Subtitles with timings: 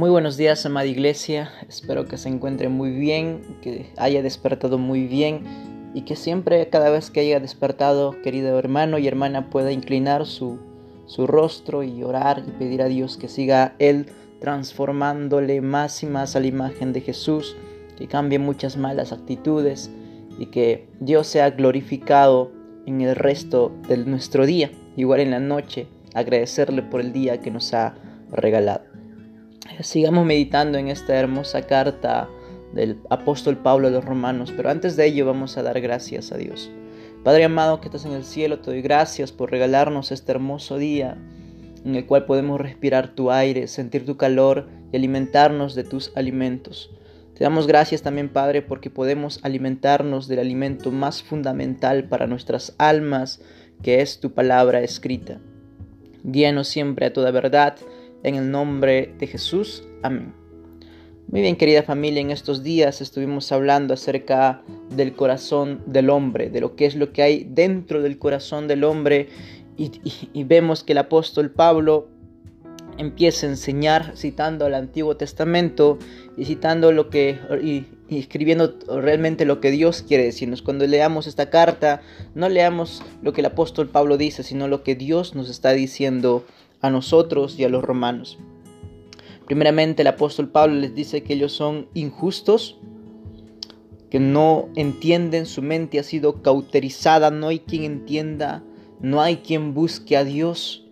[0.00, 1.52] Muy buenos días, amada iglesia.
[1.68, 5.42] Espero que se encuentre muy bien, que haya despertado muy bien
[5.92, 10.58] y que siempre, cada vez que haya despertado, querido hermano y hermana, pueda inclinar su,
[11.04, 14.06] su rostro y orar y pedir a Dios que siga Él
[14.40, 17.54] transformándole más y más a la imagen de Jesús,
[17.98, 19.90] que cambie muchas malas actitudes
[20.38, 22.50] y que Dios sea glorificado
[22.86, 27.50] en el resto de nuestro día, igual en la noche, agradecerle por el día que
[27.50, 27.96] nos ha
[28.32, 28.89] regalado.
[29.80, 32.28] Sigamos meditando en esta hermosa carta
[32.72, 36.36] del apóstol Pablo a los romanos, pero antes de ello vamos a dar gracias a
[36.36, 36.70] Dios.
[37.24, 41.18] Padre amado que estás en el cielo, te doy gracias por regalarnos este hermoso día
[41.84, 46.90] en el cual podemos respirar tu aire, sentir tu calor y alimentarnos de tus alimentos.
[47.34, 53.40] Te damos gracias también, Padre, porque podemos alimentarnos del alimento más fundamental para nuestras almas,
[53.82, 55.40] que es tu palabra escrita.
[56.22, 57.76] Guíanos siempre a toda verdad
[58.22, 59.84] en el nombre de Jesús.
[60.02, 60.34] Amén.
[61.28, 64.62] Muy bien, querida familia, en estos días estuvimos hablando acerca
[64.96, 68.82] del corazón del hombre, de lo que es lo que hay dentro del corazón del
[68.82, 69.28] hombre
[69.76, 72.08] y, vemos que el apóstol Pablo
[72.98, 75.98] empieza a enseñar citando al Antiguo Testamento
[76.36, 80.62] y citando lo que y, escribiendo realmente lo que Dios quiere decirnos.
[80.62, 82.02] Cuando leamos esta carta,
[82.34, 86.44] no leamos lo que el apóstol Pablo dice, sino lo que Dios nos está diciendo
[86.80, 88.38] a nosotros y a los romanos.
[89.46, 92.78] Primeramente el apóstol Pablo les dice que ellos son injustos,
[94.08, 98.62] que no entienden, su mente ha sido cauterizada, no hay quien entienda,
[99.00, 100.84] no hay quien busque a Dios.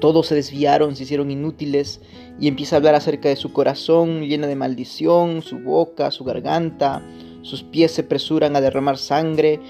[0.00, 2.00] Todos se desviaron, se hicieron inútiles
[2.40, 7.02] y empieza a hablar acerca de su corazón lleno de maldición, su boca, su garganta,
[7.42, 9.60] sus pies se apresuran a derramar sangre,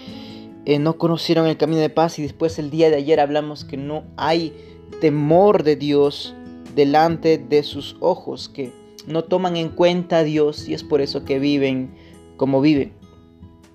[0.65, 3.77] eh, no conocieron el camino de paz y después el día de ayer hablamos que
[3.77, 4.53] no hay
[5.01, 6.35] temor de Dios
[6.75, 8.73] delante de sus ojos, que
[9.07, 11.95] no toman en cuenta a Dios y es por eso que viven
[12.37, 12.93] como viven.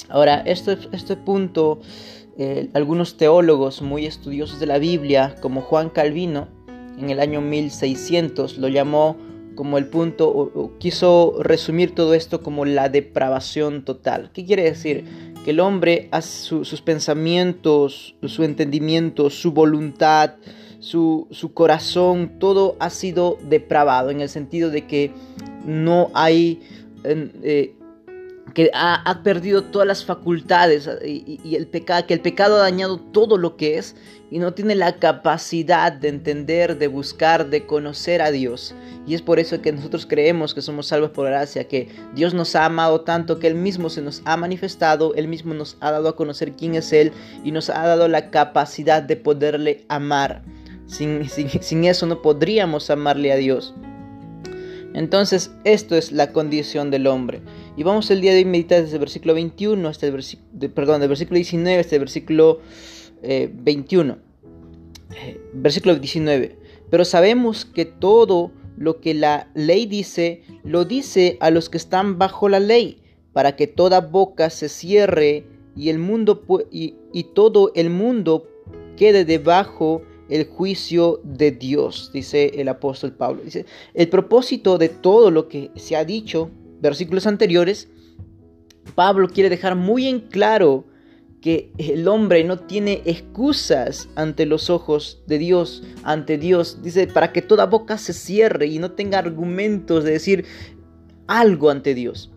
[0.10, 1.80] Ahora, este, este punto,
[2.38, 6.48] eh, algunos teólogos muy estudiosos de la Biblia, como Juan Calvino,
[6.98, 9.18] en el año 1600 lo llamó
[9.56, 14.30] como el punto, o, quiso resumir todo esto como la depravación total.
[14.32, 15.04] ¿Qué quiere decir?
[15.44, 20.36] Que el hombre, sus pensamientos, su entendimiento, su voluntad,
[20.80, 25.12] su, corazón, todo ha sido depravado en el sentido de que
[25.66, 26.62] no hay...
[27.04, 27.74] Eh,
[28.54, 33.38] que ha, perdido todas las facultades y, el pecado, que el pecado ha dañado todo
[33.38, 33.96] lo que es
[34.32, 38.74] y no tiene la capacidad de entender, de buscar, de conocer a Dios.
[39.06, 42.56] Y es por eso que nosotros creemos que somos salvos por gracia, que Dios nos
[42.56, 46.10] ha amado tanto que Él mismo se nos ha manifestado, Él mismo nos ha dado
[46.10, 47.12] a conocer quién es Él
[47.44, 50.42] y nos ha dado la capacidad de poderle amar.
[50.88, 53.76] Sin, eso no podríamos amarle a Dios.
[54.94, 57.42] Entonces, esto es la condición del hombre.
[57.76, 60.74] Y vamos el día de hoy a meditar desde el versículo 21 hasta el versículo,
[60.74, 62.62] perdón, del versículo 19 hasta el versículo
[63.22, 64.18] 21.
[65.14, 66.58] Eh, versículo 19.
[66.90, 72.18] Pero sabemos que todo lo que la ley dice, lo dice a los que están
[72.18, 73.02] bajo la ley,
[73.34, 75.46] para que toda boca se cierre
[75.76, 78.48] y el mundo y, y todo el mundo
[78.96, 83.44] quede debajo el juicio de Dios, dice el apóstol Pablo.
[83.44, 86.52] Dice, el propósito de todo lo que se ha dicho,
[86.82, 87.90] versículos anteriores,
[88.96, 90.86] Pablo quiere dejar muy en claro
[91.42, 96.82] que el hombre no tiene excusas ante los ojos de Dios, ante Dios.
[96.82, 100.46] Dice, para que toda boca se cierre y no tenga argumentos de decir
[101.28, 102.32] algo ante Dios.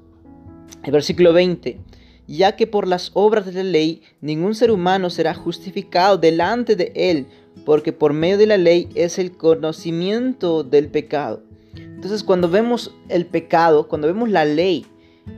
[0.83, 1.81] El versículo 20,
[2.27, 6.93] ya que por las obras de la ley ningún ser humano será justificado delante de
[6.95, 7.27] él,
[7.65, 11.43] porque por medio de la ley es el conocimiento del pecado.
[11.75, 14.87] Entonces cuando vemos el pecado, cuando vemos la ley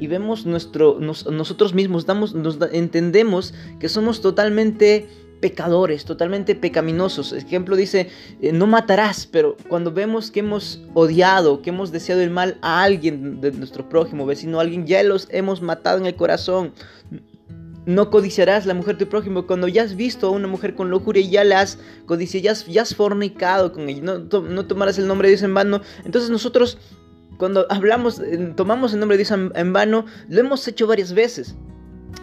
[0.01, 2.35] y vemos nuestro, nosotros mismos, damos,
[2.73, 5.09] entendemos que somos totalmente
[5.43, 7.33] pecadores, totalmente pecaminosos.
[7.33, 8.09] Ejemplo dice,
[8.41, 12.83] eh, no matarás, pero cuando vemos que hemos odiado, que hemos deseado el mal a
[12.85, 16.73] alguien de nuestro prójimo, vecino, a alguien, ya los hemos matado en el corazón.
[17.85, 20.91] No codiciarás la mujer de tu prójimo cuando ya has visto a una mujer con
[20.91, 24.03] lujuria y ya la has codiciado, ya has, fornicado con ella.
[24.03, 25.81] No, tomarás el nombre de Dios en vano.
[26.05, 26.79] Entonces nosotros
[27.39, 31.57] cuando hablamos, eh, tomamos el nombre de Dios en vano, lo hemos hecho varias veces.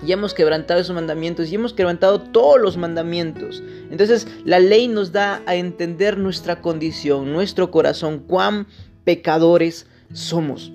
[0.05, 3.61] Y hemos quebrantado esos mandamientos y hemos quebrantado todos los mandamientos.
[3.91, 8.67] Entonces la ley nos da a entender nuestra condición, nuestro corazón, cuán
[9.03, 10.71] pecadores somos.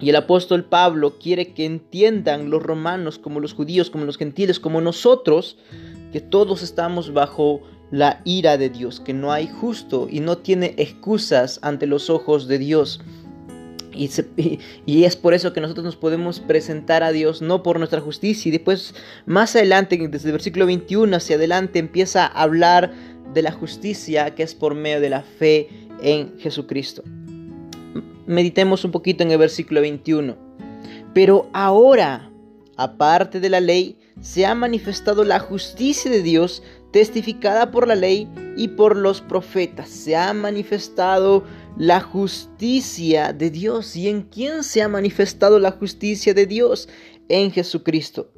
[0.00, 4.58] Y el apóstol Pablo quiere que entiendan los romanos como los judíos, como los gentiles,
[4.58, 5.58] como nosotros,
[6.12, 7.60] que todos estamos bajo
[7.90, 12.48] la ira de Dios, que no hay justo y no tiene excusas ante los ojos
[12.48, 13.00] de Dios.
[13.92, 18.48] Y, es por eso que nosotros nos podemos presentar a Dios no por nuestra justicia.
[18.48, 18.94] Y después,
[19.26, 22.92] más adelante, desde el versículo 21 hacia adelante, empieza a hablar
[23.34, 25.68] de la justicia que es por medio de la fe
[26.02, 27.02] en Jesucristo.
[28.26, 30.36] Meditemos un poquito en el versículo 21.
[31.14, 32.30] Pero ahora,
[32.76, 36.62] aparte de la ley, se ha manifestado la justicia de Dios
[36.92, 39.88] testificada por la ley y por los profetas.
[39.88, 41.44] Se ha manifestado
[41.76, 43.96] la justicia de Dios.
[43.96, 46.88] ¿Y en quién se ha manifestado la justicia de Dios?
[47.28, 48.32] En Jesucristo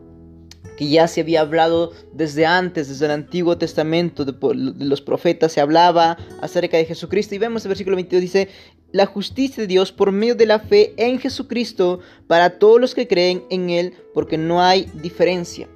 [0.77, 5.61] que ya se había hablado desde antes, desde el Antiguo Testamento, de, los profetas se
[5.61, 7.35] hablaba acerca de Jesucristo.
[7.35, 8.49] Y vemos el versículo 22 dice,
[8.93, 13.09] la justicia de Dios por medio de la fe en Jesucristo para todos los que
[13.09, 15.69] creen en Él, porque no hay diferencia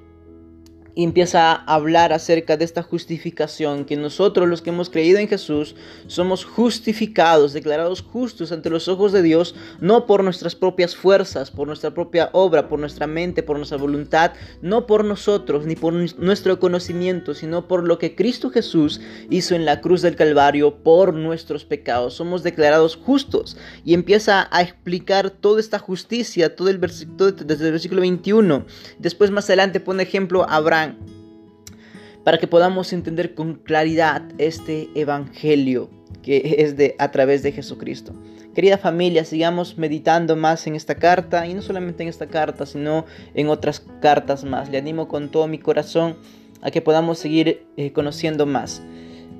[0.97, 5.27] y empieza a hablar acerca de esta justificación, que nosotros los que hemos creído en
[5.27, 5.75] Jesús
[6.07, 11.67] somos justificados, declarados justos ante los ojos de Dios, no por nuestras propias fuerzas, por
[11.67, 14.31] nuestra propia obra, por nuestra mente, por nuestra voluntad,
[14.63, 19.65] no por nosotros ni por nuestro conocimiento, sino por lo que Cristo Jesús hizo en
[19.65, 22.15] la cruz del Calvario por nuestros pecados.
[22.15, 23.55] Somos declarados justos
[23.85, 28.65] y empieza a explicar toda esta justicia, todo el versículo, desde el versículo 21.
[28.97, 30.86] Después más adelante pone ejemplo a Abraham
[32.23, 35.89] para que podamos entender con claridad este evangelio
[36.21, 38.13] que es de a través de Jesucristo.
[38.53, 43.05] Querida familia, sigamos meditando más en esta carta y no solamente en esta carta, sino
[43.33, 44.69] en otras cartas más.
[44.69, 46.17] Le animo con todo mi corazón
[46.61, 48.81] a que podamos seguir eh, conociendo más.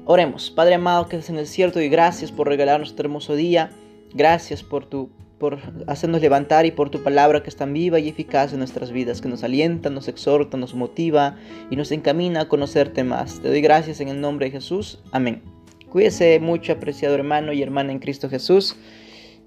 [0.05, 3.71] Oremos, Padre amado que es en el cierto y gracias por regalarnos este hermoso día.
[4.13, 8.10] Gracias por tu por hacernos levantar y por tu palabra que es tan viva y
[8.10, 11.36] eficaz en nuestras vidas, que nos alienta, nos exhorta, nos motiva
[11.69, 13.39] y nos encamina a conocerte más.
[13.42, 15.00] Te doy gracias en el nombre de Jesús.
[15.12, 15.42] Amén.
[15.89, 18.75] Cuídese mucho, apreciado hermano y hermana en Cristo Jesús,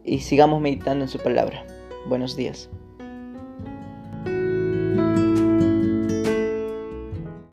[0.05, 1.67] y sigamos meditando en su palabra.
[2.07, 2.71] Buenos días.